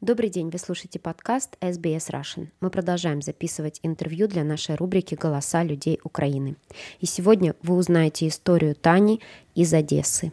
Добрый 0.00 0.30
день, 0.30 0.48
вы 0.48 0.58
слушаете 0.58 0.98
подкаст 0.98 1.58
SBS 1.60 2.08
Russian. 2.10 2.46
Мы 2.62 2.70
продолжаем 2.70 3.20
записывать 3.20 3.80
интервью 3.82 4.28
для 4.28 4.44
нашей 4.44 4.74
рубрики 4.74 5.14
«Голоса 5.14 5.62
людей 5.62 6.00
Украины». 6.04 6.56
И 7.00 7.06
сегодня 7.06 7.54
вы 7.62 7.76
узнаете 7.76 8.26
историю 8.26 8.74
Тани 8.74 9.20
из 9.54 9.74
Одессы. 9.74 10.32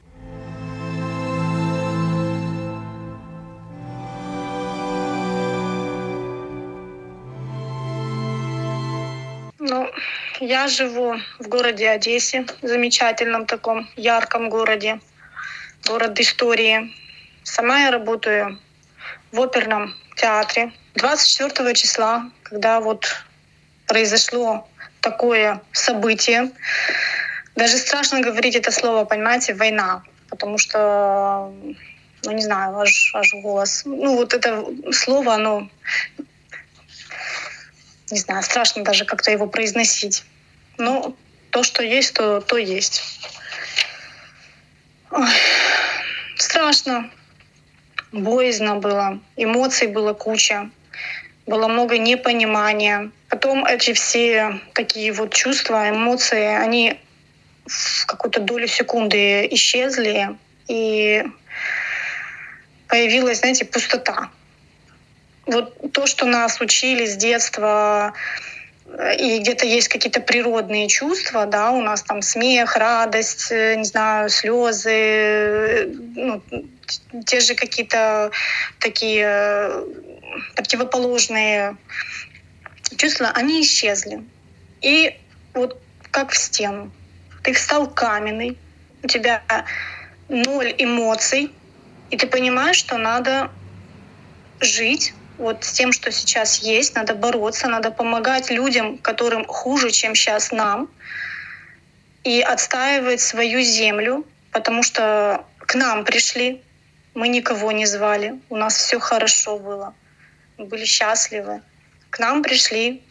Ну, 9.59 9.89
я 10.39 10.69
живу 10.69 11.15
в 11.39 11.49
городе 11.49 11.89
Одессе, 11.89 12.45
замечательном 12.61 13.45
таком 13.45 13.89
ярком 13.97 14.49
городе, 14.49 15.01
город 15.85 16.17
истории. 16.21 16.89
Сама 17.43 17.81
я 17.81 17.91
работаю 17.91 18.59
в 19.31 19.41
оперном 19.41 19.93
театре. 20.15 20.71
24 20.95 21.73
числа, 21.75 22.29
когда 22.43 22.79
вот 22.79 23.05
произошло 23.85 24.67
такое 25.01 25.61
событие, 25.71 26.51
даже 27.55 27.77
страшно 27.77 28.21
говорить 28.21 28.55
это 28.55 28.71
слово, 28.71 29.05
понимаете, 29.05 29.53
война, 29.53 30.03
потому 30.29 30.57
что, 30.57 31.51
ну 32.23 32.31
не 32.31 32.43
знаю, 32.43 32.77
аж, 32.77 33.11
аж 33.15 33.33
голос. 33.41 33.83
Ну 33.85 34.15
вот 34.15 34.33
это 34.33 34.65
слово, 34.91 35.35
оно, 35.35 35.69
не 38.11 38.19
знаю, 38.19 38.43
страшно 38.43 38.83
даже 38.83 39.05
как-то 39.05 39.31
его 39.31 39.47
произносить. 39.47 40.23
Но 40.77 41.15
то, 41.49 41.63
что 41.63 41.83
есть, 41.83 42.13
то, 42.13 42.41
то 42.41 42.57
есть. 42.57 43.01
Ой, 45.09 45.29
страшно, 46.35 47.09
боязно 48.11 48.75
было, 48.75 49.19
эмоций 49.35 49.87
было 49.87 50.13
куча, 50.13 50.69
было 51.45 51.67
много 51.67 51.97
непонимания. 51.97 53.11
Потом 53.29 53.65
эти 53.65 53.93
все 53.93 54.59
такие 54.73 55.11
вот 55.11 55.33
чувства, 55.33 55.89
эмоции, 55.89 56.45
они 56.45 56.99
в 57.65 58.05
какую-то 58.05 58.39
долю 58.39 58.67
секунды 58.67 59.47
исчезли, 59.51 60.35
и 60.67 61.25
появилась, 62.87 63.39
знаете, 63.39 63.65
пустота. 63.65 64.29
Вот 65.45 65.93
то, 65.93 66.05
что 66.07 66.25
нас 66.25 66.59
учили 66.59 67.05
с 67.05 67.15
детства, 67.15 68.13
и 69.13 69.39
где-то 69.39 69.65
есть 69.65 69.87
какие-то 69.87 70.21
природные 70.21 70.87
чувства, 70.87 71.45
да, 71.45 71.71
у 71.71 71.81
нас 71.81 72.03
там 72.03 72.21
смех, 72.21 72.75
радость, 72.75 73.51
э, 73.51 73.75
не 73.75 73.83
знаю, 73.83 74.29
слезы, 74.29 74.91
э, 74.91 75.85
ну, 76.15 76.41
те 77.25 77.39
же 77.39 77.55
какие-то 77.55 78.31
такие 78.79 79.25
э, 79.25 79.85
противоположные 80.55 81.77
чувства, 82.97 83.31
они 83.33 83.61
исчезли. 83.61 84.23
И 84.81 85.15
вот 85.53 85.81
как 86.11 86.31
в 86.31 86.37
стену. 86.37 86.91
Ты 87.43 87.53
встал 87.53 87.87
каменный, 87.87 88.57
у 89.03 89.07
тебя 89.07 89.43
ноль 90.29 90.73
эмоций, 90.77 91.51
и 92.09 92.17
ты 92.17 92.27
понимаешь, 92.27 92.77
что 92.77 92.97
надо 92.97 93.51
жить 94.59 95.13
вот 95.37 95.63
с 95.63 95.71
тем, 95.71 95.91
что 95.91 96.11
сейчас 96.11 96.59
есть, 96.59 96.95
надо 96.95 97.15
бороться, 97.15 97.67
надо 97.67 97.91
помогать 97.91 98.49
людям, 98.49 98.97
которым 98.97 99.45
хуже, 99.45 99.91
чем 99.91 100.15
сейчас 100.15 100.51
нам, 100.51 100.89
и 102.23 102.41
отстаивать 102.41 103.21
свою 103.21 103.61
землю, 103.61 104.25
потому 104.51 104.83
что 104.83 105.45
к 105.59 105.75
нам 105.75 106.03
пришли, 106.05 106.61
мы 107.13 107.27
никого 107.27 107.71
не 107.71 107.85
звали, 107.85 108.39
у 108.49 108.55
нас 108.55 108.77
все 108.77 108.99
хорошо 108.99 109.57
было, 109.59 109.93
мы 110.57 110.65
были 110.65 110.85
счастливы. 110.85 111.61
К 112.09 112.19
нам 112.19 112.41
пришли, 112.41 113.03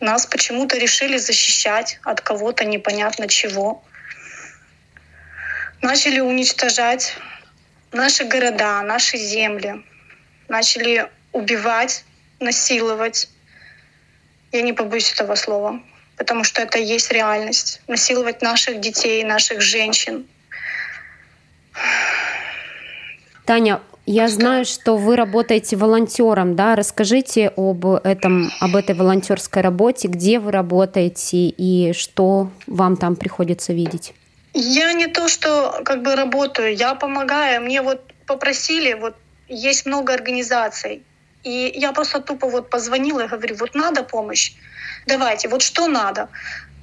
нас 0.00 0.26
почему-то 0.26 0.76
решили 0.78 1.16
защищать 1.16 1.98
от 2.02 2.20
кого-то 2.20 2.64
непонятно 2.64 3.28
чего. 3.28 3.82
Начали 5.82 6.20
уничтожать 6.20 7.16
наши 7.92 8.24
города, 8.24 8.82
наши 8.82 9.16
земли. 9.16 9.84
Начали 10.48 11.08
убивать, 11.34 12.04
насиловать. 12.40 13.28
Я 14.52 14.62
не 14.62 14.72
побоюсь 14.72 15.12
этого 15.12 15.34
слова, 15.34 15.80
потому 16.16 16.44
что 16.44 16.62
это 16.62 16.78
есть 16.78 17.12
реальность. 17.12 17.82
Насиловать 17.88 18.40
наших 18.40 18.80
детей, 18.80 19.22
наших 19.24 19.60
женщин. 19.60 20.26
Таня, 23.44 23.80
я 24.06 24.28
знаю, 24.28 24.64
что 24.64 24.96
вы 24.96 25.16
работаете 25.16 25.76
волонтером, 25.76 26.56
да? 26.56 26.76
Расскажите 26.76 27.52
об 27.56 27.84
этом, 27.86 28.50
об 28.60 28.76
этой 28.76 28.94
волонтерской 28.94 29.62
работе, 29.62 30.08
где 30.08 30.38
вы 30.38 30.52
работаете 30.52 31.48
и 31.48 31.92
что 31.94 32.50
вам 32.66 32.96
там 32.96 33.16
приходится 33.16 33.72
видеть. 33.72 34.14
Я 34.52 34.92
не 34.92 35.08
то, 35.08 35.26
что 35.26 35.80
как 35.84 36.02
бы 36.02 36.14
работаю, 36.14 36.76
я 36.76 36.94
помогаю. 36.94 37.62
Мне 37.62 37.82
вот 37.82 38.00
попросили, 38.26 38.94
вот 38.94 39.16
есть 39.48 39.84
много 39.84 40.14
организаций, 40.14 41.02
и 41.44 41.72
я 41.76 41.92
просто 41.92 42.20
тупо 42.20 42.48
вот 42.48 42.70
позвонила 42.70 43.20
и 43.20 43.28
говорю, 43.28 43.56
вот 43.56 43.74
надо 43.74 44.02
помощь, 44.02 44.52
давайте, 45.06 45.48
вот 45.48 45.62
что 45.62 45.86
надо. 45.86 46.28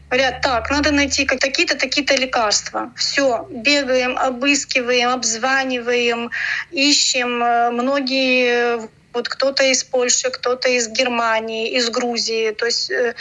Говорят, 0.10 0.42
так, 0.42 0.70
надо 0.70 0.92
найти 0.92 1.26
как 1.26 1.40
такие-то, 1.40 1.78
такие-то 1.78 2.16
лекарства. 2.16 2.92
Все, 2.96 3.48
бегаем, 3.50 4.18
обыскиваем, 4.18 5.10
обзваниваем, 5.10 6.32
ищем. 6.72 7.42
Э, 7.42 7.72
многие 7.72 8.90
вот 9.14 9.30
кто-то 9.30 9.64
из 9.64 9.84
Польши, 9.84 10.30
кто-то 10.30 10.70
из 10.70 10.88
Германии, 10.88 11.72
из 11.78 11.90
Грузии. 11.90 12.52
То 12.52 12.66
есть 12.66 12.92
э, 12.92 13.14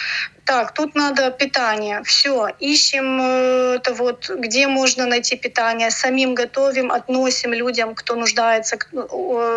так, 0.45 0.73
тут 0.75 0.95
надо 0.95 1.31
питание. 1.31 2.03
Все, 2.05 2.49
ищем 2.61 3.21
э, 3.21 3.77
это 3.77 3.93
вот, 3.95 4.31
где 4.31 4.69
можно 4.69 5.07
найти 5.07 5.37
питание, 5.37 5.91
самим 5.91 6.35
готовим, 6.35 6.91
относим 6.93 7.53
людям, 7.53 7.95
кто 7.95 8.15
нуждается. 8.15 8.79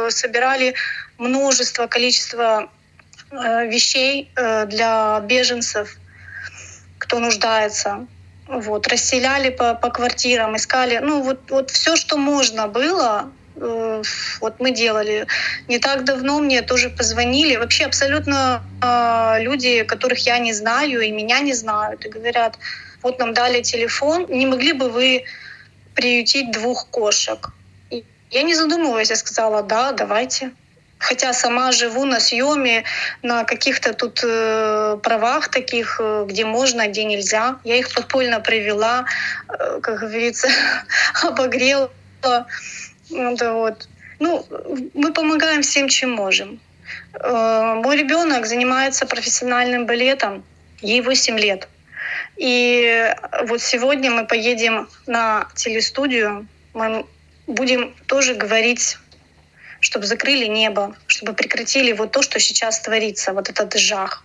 Собирали 0.09 0.75
множество, 1.17 1.87
количество 1.87 2.69
вещей 3.31 4.29
для 4.67 5.19
беженцев 5.21 5.97
кто 7.03 7.19
нуждается. 7.19 8.07
Вот, 8.47 8.87
расселяли 8.87 9.49
по, 9.49 9.75
по 9.75 9.89
квартирам, 9.89 10.55
искали. 10.55 10.99
Ну, 11.03 11.21
вот, 11.21 11.39
вот 11.49 11.69
все, 11.69 11.95
что 11.95 12.17
можно 12.17 12.67
было, 12.67 13.25
э, 13.25 13.42
вот 14.41 14.59
мы 14.59 14.71
делали. 14.71 15.27
Не 15.67 15.79
так 15.79 16.03
давно 16.03 16.39
мне 16.39 16.61
тоже 16.61 16.89
позвонили. 16.89 17.55
Вообще 17.55 17.85
абсолютно 17.85 18.63
э, 18.81 19.43
люди, 19.43 19.83
которых 19.83 20.25
я 20.25 20.39
не 20.39 20.53
знаю 20.53 21.01
и 21.01 21.11
меня 21.11 21.39
не 21.39 21.53
знают, 21.53 22.05
и 22.05 22.09
говорят, 22.09 22.57
вот 23.01 23.19
нам 23.19 23.33
дали 23.33 23.61
телефон, 23.61 24.25
не 24.29 24.45
могли 24.45 24.73
бы 24.73 24.89
вы 24.89 25.25
приютить 25.95 26.51
двух 26.51 26.87
кошек? 26.87 27.49
И 27.89 28.03
я 28.31 28.43
не 28.43 28.55
задумываясь, 28.55 29.09
я 29.09 29.15
сказала, 29.15 29.61
да, 29.63 29.91
давайте 29.91 30.51
хотя 31.03 31.33
сама 31.33 31.71
живу 31.71 32.05
на 32.05 32.19
съеме, 32.19 32.83
на 33.21 33.43
каких-то 33.43 33.93
тут 33.93 34.21
э, 34.23 34.97
правах 35.03 35.49
таких, 35.49 35.99
э, 35.99 36.25
где 36.27 36.45
можно, 36.45 36.87
где 36.87 37.03
нельзя. 37.03 37.57
Я 37.63 37.75
их 37.75 37.93
подпольно 37.93 38.39
привела, 38.39 39.05
э, 39.49 39.79
как 39.81 39.99
говорится, 39.99 40.47
обогрела. 41.23 41.91
Вот, 43.13 43.41
вот. 43.41 43.89
Ну, 44.19 44.45
мы 44.93 45.13
помогаем 45.13 45.61
всем, 45.61 45.87
чем 45.87 46.11
можем. 46.11 46.59
Э, 47.13 47.81
мой 47.83 47.97
ребенок 47.97 48.45
занимается 48.45 49.05
профессиональным 49.05 49.85
балетом, 49.85 50.43
ей 50.81 51.01
8 51.01 51.39
лет. 51.39 51.67
И 52.37 53.13
вот 53.47 53.61
сегодня 53.61 54.11
мы 54.11 54.25
поедем 54.25 54.87
на 55.07 55.47
телестудию, 55.55 56.47
мы 56.73 57.05
будем 57.47 57.93
тоже 58.07 58.35
говорить 58.35 58.97
чтобы 59.83 60.05
закрыли 60.05 60.45
небо, 60.45 60.95
чтобы 61.07 61.33
прекратили 61.33 61.91
вот 61.91 62.11
то, 62.11 62.21
что 62.21 62.39
сейчас 62.39 62.79
творится, 62.79 63.33
вот 63.33 63.49
этот 63.49 63.77
жах. 63.77 64.23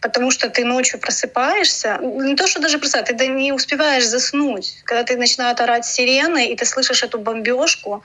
Потому 0.00 0.30
что 0.30 0.48
ты 0.48 0.64
ночью 0.64 0.98
просыпаешься, 0.98 1.98
не 2.00 2.34
то, 2.34 2.46
что 2.46 2.60
даже 2.60 2.78
просыпаешься, 2.78 3.14
ты 3.14 3.26
не 3.28 3.52
успеваешь 3.52 4.06
заснуть. 4.06 4.80
Когда 4.84 5.04
ты 5.04 5.16
начинают 5.16 5.60
орать 5.60 5.84
сирены, 5.84 6.50
и 6.50 6.56
ты 6.56 6.64
слышишь 6.64 7.02
эту 7.02 7.18
бомбежку, 7.18 8.02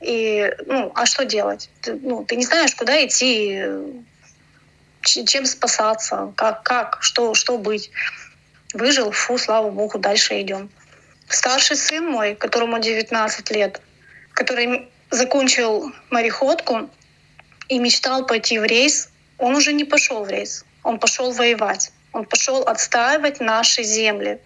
и, 0.00 0.52
ну, 0.66 0.92
а 0.94 1.06
что 1.06 1.24
делать? 1.24 1.70
Ты, 1.80 1.94
ну, 1.94 2.24
ты 2.24 2.36
не 2.36 2.44
знаешь, 2.44 2.74
куда 2.74 3.04
идти, 3.06 3.62
чем 5.00 5.46
спасаться, 5.46 6.32
как, 6.36 6.62
как 6.62 6.98
что, 7.00 7.34
что 7.34 7.56
быть. 7.56 7.90
Выжил, 8.72 9.12
фу, 9.12 9.38
слава 9.38 9.70
богу, 9.70 9.98
дальше 9.98 10.40
идем. 10.40 10.70
Старший 11.28 11.76
сын 11.76 12.04
мой, 12.04 12.34
которому 12.34 12.80
19 12.80 13.50
лет, 13.52 13.80
который 14.32 14.90
закончил 15.10 15.92
мореходку 16.10 16.90
и 17.68 17.78
мечтал 17.78 18.26
пойти 18.26 18.58
в 18.58 18.64
рейс, 18.64 19.08
он 19.38 19.54
уже 19.54 19.72
не 19.72 19.84
пошел 19.84 20.24
в 20.24 20.30
рейс, 20.30 20.64
он 20.82 20.98
пошел 20.98 21.32
воевать, 21.32 21.92
он 22.12 22.24
пошел 22.24 22.62
отстаивать 22.62 23.40
наши 23.40 23.82
земли. 23.82 24.38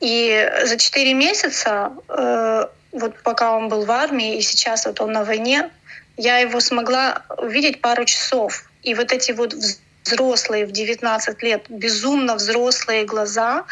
И 0.00 0.50
за 0.64 0.76
четыре 0.76 1.14
месяца, 1.14 1.92
э, 2.08 2.66
вот 2.92 3.22
пока 3.22 3.56
он 3.56 3.68
был 3.68 3.84
в 3.84 3.90
армии, 3.90 4.36
и 4.36 4.42
сейчас 4.42 4.86
вот 4.86 5.00
он 5.00 5.12
на 5.12 5.24
войне, 5.24 5.70
Я 6.18 6.38
его 6.38 6.60
смогла 6.60 7.22
увидеть 7.36 7.82
пару 7.82 8.06
часов. 8.06 8.64
И 8.82 8.94
вот 8.94 9.12
эти 9.12 9.32
вот 9.32 9.54
взрослые 10.02 10.64
в 10.64 10.72
19 10.72 11.42
лет, 11.42 11.66
безумно 11.68 12.36
взрослые 12.36 13.04
глаза, 13.04 13.64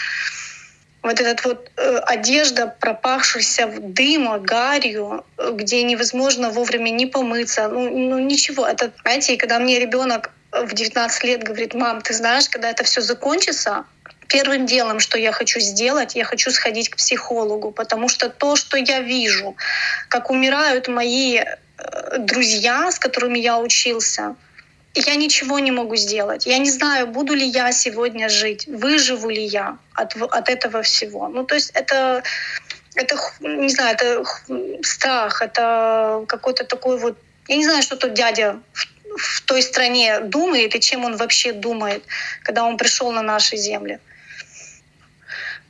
вот 1.04 1.20
этот 1.20 1.44
вот 1.44 1.70
э, 1.76 1.98
одежда, 2.06 2.74
пропахшаяся 2.80 3.66
дыма, 3.66 4.38
гарью, 4.38 5.24
где 5.52 5.82
невозможно 5.82 6.50
вовремя 6.50 6.90
не 6.90 7.06
помыться, 7.06 7.68
ну, 7.68 7.90
ну 7.90 8.18
ничего. 8.18 8.66
Это, 8.66 8.90
знаете, 9.02 9.36
когда 9.36 9.58
мне 9.58 9.78
ребенок 9.78 10.30
в 10.50 10.72
19 10.72 11.24
лет 11.24 11.42
говорит, 11.42 11.74
мам, 11.74 12.00
ты 12.00 12.14
знаешь, 12.14 12.48
когда 12.48 12.70
это 12.70 12.84
все 12.84 13.02
закончится, 13.02 13.84
первым 14.28 14.64
делом, 14.64 14.98
что 14.98 15.18
я 15.18 15.32
хочу 15.32 15.60
сделать, 15.60 16.14
я 16.16 16.24
хочу 16.24 16.50
сходить 16.50 16.88
к 16.88 16.96
психологу, 16.96 17.70
потому 17.70 18.08
что 18.08 18.30
то, 18.30 18.56
что 18.56 18.78
я 18.78 19.00
вижу, 19.00 19.56
как 20.08 20.30
умирают 20.30 20.88
мои 20.88 21.36
э, 21.36 22.18
друзья, 22.18 22.90
с 22.90 22.98
которыми 22.98 23.38
я 23.38 23.58
учился, 23.58 24.36
я 24.94 25.16
ничего 25.16 25.58
не 25.58 25.70
могу 25.70 25.96
сделать. 25.96 26.46
Я 26.46 26.58
не 26.58 26.70
знаю, 26.70 27.08
буду 27.08 27.34
ли 27.34 27.46
я 27.46 27.72
сегодня 27.72 28.28
жить, 28.28 28.66
выживу 28.66 29.28
ли 29.28 29.44
я 29.44 29.78
от, 29.94 30.16
от 30.16 30.48
этого 30.48 30.82
всего. 30.82 31.28
Ну, 31.28 31.44
то 31.44 31.54
есть 31.56 31.70
это, 31.74 32.22
это, 32.94 33.16
не 33.40 33.68
знаю, 33.68 33.94
это 33.94 34.24
страх, 34.82 35.42
это 35.42 36.24
какой-то 36.28 36.64
такой 36.64 36.98
вот... 36.98 37.18
Я 37.48 37.56
не 37.56 37.64
знаю, 37.64 37.82
что 37.82 37.96
тот 37.96 38.14
дядя 38.14 38.60
в, 38.72 38.86
в 39.16 39.40
той 39.42 39.62
стране 39.62 40.20
думает 40.20 40.74
и 40.74 40.80
чем 40.80 41.04
он 41.04 41.16
вообще 41.16 41.52
думает, 41.52 42.04
когда 42.42 42.64
он 42.64 42.76
пришел 42.76 43.10
на 43.10 43.22
наши 43.22 43.56
земли. 43.56 43.98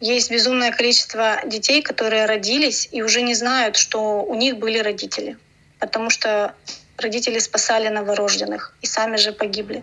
Есть 0.01 0.31
безумное 0.31 0.71
количество 0.71 1.41
детей, 1.47 1.81
которые 1.81 2.27
родились 2.27 2.89
и 2.93 3.03
уже 3.03 3.23
не 3.23 3.35
знают, 3.35 3.77
что 3.77 4.23
у 4.23 4.35
них 4.35 4.59
были 4.59 4.79
родители. 4.79 5.39
Потому 5.79 6.11
что 6.11 6.55
родители 6.99 7.39
спасали 7.39 7.89
новорожденных 7.89 8.75
и 8.83 8.87
сами 8.87 9.17
же 9.17 9.33
погибли. 9.33 9.83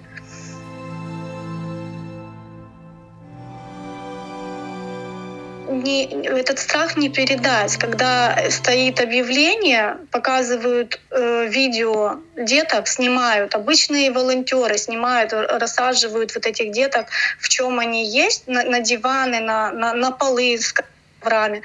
не, 5.72 6.06
этот 6.25 6.60
страх 6.60 6.98
не 6.98 7.10
передать. 7.10 7.78
Когда 7.78 8.38
стоит 8.50 9.00
объявление, 9.00 9.98
показывают 10.12 11.00
э, 11.10 11.48
видео 11.48 12.19
деток, 12.38 12.88
снимают, 12.88 13.56
обычные 13.56 14.12
волонтеры 14.12 14.78
снимают, 14.78 15.34
рассаживают 15.34 16.36
вот 16.36 16.46
этих 16.46 16.72
деток, 16.72 17.08
в 17.40 17.50
чем 17.50 17.80
они 17.80 18.06
есть, 18.06 18.48
на, 18.48 18.63
на 18.63 18.80
диваны, 18.80 19.40
на, 19.40 19.72
на, 19.72 19.94
на 19.94 20.12
полы 20.12 20.58
с 20.58 20.74
коврами 20.74 21.62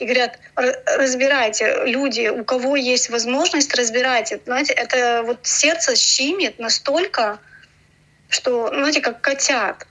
и 0.00 0.04
говорят, 0.04 0.38
разбирайте, 0.56 1.84
люди, 1.84 2.28
у 2.28 2.44
кого 2.44 2.76
есть 2.76 3.10
возможность, 3.10 3.74
разбирайте. 3.74 4.40
Знаете, 4.44 4.72
это 4.72 5.22
вот 5.26 5.40
сердце 5.42 5.94
щимит 5.94 6.58
настолько, 6.58 7.38
что, 8.28 8.68
знаете, 8.68 9.00
как 9.00 9.20
котят. 9.20 9.86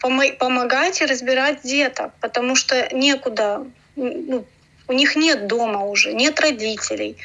Помогайте 0.00 1.04
разбирать 1.04 1.62
деток, 1.62 2.12
потому 2.20 2.56
что 2.56 2.88
некуда, 2.92 3.64
ну, 3.94 4.44
у 4.88 4.92
них 4.92 5.16
нет 5.16 5.46
дома 5.46 5.84
уже, 5.84 6.12
нет 6.12 6.40
родителей. 6.40 7.16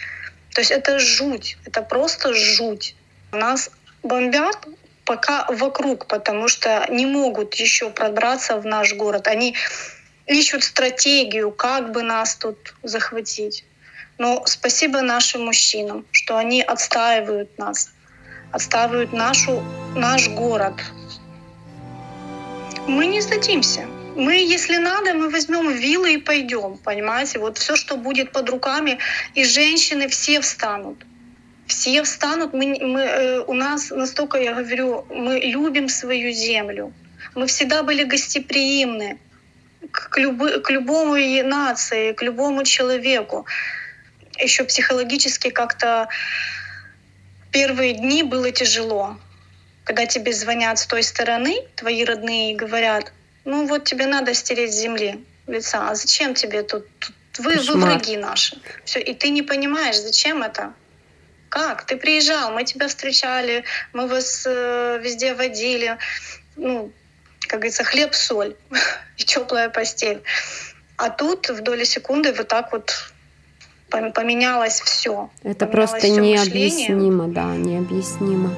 То 0.54 0.62
есть 0.62 0.72
это 0.72 1.00
жуть, 1.00 1.58
это 1.66 1.82
просто 1.82 2.34
жуть. 2.34 2.96
Нас 3.32 3.72
бомбят 4.04 4.68
пока 5.06 5.46
вокруг, 5.50 6.08
потому 6.08 6.48
что 6.50 6.86
не 6.90 7.06
могут 7.06 7.56
еще 7.56 7.90
пробраться 7.90 8.58
в 8.58 8.66
наш 8.66 8.94
город. 8.94 9.28
Они 9.28 9.56
ищут 10.28 10.64
стратегию, 10.64 11.52
как 11.52 11.92
бы 11.92 12.04
нас 12.04 12.36
тут 12.36 12.76
захватить. 12.84 13.64
Но 14.18 14.44
спасибо 14.46 15.02
нашим 15.02 15.46
мужчинам, 15.46 16.06
что 16.12 16.38
они 16.38 16.62
отстаивают 16.62 17.58
нас, 17.58 17.92
отстаивают 18.52 19.14
нашу, 19.14 19.64
наш 19.96 20.28
город. 20.30 20.74
Мы 22.88 23.06
не 23.08 23.22
сдадимся. 23.22 23.86
Мы, 24.16 24.38
если 24.38 24.78
надо, 24.78 25.14
мы 25.14 25.30
возьмем 25.30 25.72
вилы 25.72 26.16
и 26.16 26.18
пойдем, 26.18 26.78
понимаете? 26.78 27.38
Вот 27.38 27.60
все, 27.60 27.76
что 27.76 27.98
будет 27.98 28.32
под 28.32 28.50
руками, 28.50 28.98
и 29.36 29.44
женщины 29.44 30.08
все 30.08 30.42
встанут. 30.42 31.06
Все 31.68 32.02
встанут. 32.02 32.54
Мы, 32.54 32.80
мы, 32.82 33.02
э, 33.02 33.42
у 33.42 33.54
нас 33.54 33.92
настолько, 33.92 34.40
я 34.40 34.54
говорю, 34.54 35.06
мы 35.12 35.40
любим 35.40 35.88
свою 35.88 36.32
землю. 36.32 36.92
Мы 37.36 37.46
всегда 37.46 37.84
были 37.84 38.04
гостеприимны 38.06 39.20
к, 39.92 40.18
любы, 40.18 40.60
к 40.62 40.70
любой 40.70 41.42
нации, 41.44 42.14
к 42.14 42.22
любому 42.22 42.64
человеку. 42.64 43.46
Еще 44.40 44.64
психологически 44.64 45.50
как-то 45.50 46.08
первые 47.52 47.94
дни 47.94 48.24
было 48.24 48.52
тяжело. 48.52 49.18
Когда 49.84 50.06
тебе 50.06 50.34
звонят 50.34 50.80
с 50.80 50.86
той 50.86 51.02
стороны, 51.02 51.56
твои 51.76 52.04
родные, 52.04 52.54
и 52.54 52.56
говорят, 52.56 53.14
ну 53.46 53.66
вот 53.66 53.86
тебе 53.86 54.06
надо 54.06 54.34
стереть 54.34 54.74
с 54.74 54.78
земли 54.78 55.24
лица, 55.48 55.90
а 55.90 55.96
зачем 55.96 56.34
тебе 56.34 56.64
тут? 56.64 56.86
Вы, 57.40 57.56
вы 57.56 57.78
враги 57.80 58.18
наши. 58.18 58.58
Все, 58.84 59.00
и 59.00 59.14
ты 59.14 59.30
не 59.30 59.44
понимаешь, 59.44 60.00
зачем 60.00 60.44
это? 60.44 60.74
Как? 61.50 61.86
Ты 61.86 61.96
приезжал, 61.96 62.52
мы 62.52 62.64
тебя 62.64 62.88
встречали, 62.88 63.64
мы 63.94 64.08
вас 64.08 64.44
э, 64.46 65.00
везде 65.02 65.34
водили. 65.34 65.98
Ну, 66.56 66.92
как 67.48 67.60
говорится, 67.60 67.84
хлеб, 67.84 68.14
соль 68.14 68.56
и 69.18 69.24
теплая 69.24 69.70
постель. 69.70 70.22
А 70.98 71.10
тут 71.10 71.50
в 71.50 71.62
доли 71.62 71.84
секунды 71.84 72.34
вот 72.34 72.48
так 72.48 72.72
вот 72.72 72.94
поменялось 73.90 74.82
все. 74.82 75.30
Это 75.44 75.66
поменялось 75.66 75.92
просто 75.92 76.10
необъяснимо, 76.10 77.28
да, 77.28 77.56
необъяснимо. 77.56 78.52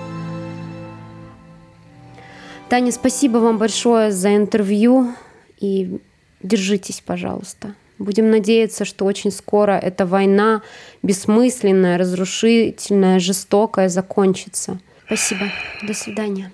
Таня, 2.70 2.92
спасибо 2.92 3.38
вам 3.38 3.58
большое 3.58 4.12
за 4.12 4.36
интервью 4.36 5.14
и 5.60 6.00
держитесь, 6.42 7.02
пожалуйста. 7.02 7.76
Будем 7.98 8.30
надеяться, 8.30 8.86
что 8.86 9.06
очень 9.06 9.32
скоро 9.32 9.74
эта 9.74 10.06
война 10.06 10.62
бессмысленная, 11.04 11.98
разрушительная, 11.98 13.20
жестокая 13.20 13.90
закончится. 13.90 14.80
Спасибо. 15.06 15.52
До 15.82 15.94
свидания. 15.94 16.52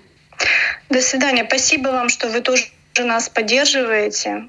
До 0.88 1.00
свидания. 1.02 1.44
Спасибо 1.46 1.88
вам, 1.88 2.08
что 2.08 2.28
вы 2.28 2.40
тоже 2.40 2.66
нас 2.98 3.28
поддерживаете. 3.28 4.48